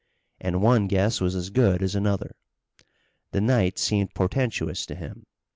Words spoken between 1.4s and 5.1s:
good as another. The night seemed portentous to